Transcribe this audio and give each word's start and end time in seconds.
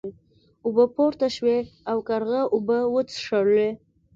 اوبه 0.65 0.85
پورته 0.95 1.27
شوې 1.35 1.59
او 1.89 1.97
کارغه 2.07 2.39
اوبه 2.53 2.77
وڅښلې. 2.93 3.69